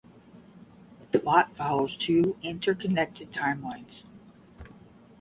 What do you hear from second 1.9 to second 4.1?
two interconnected timelines.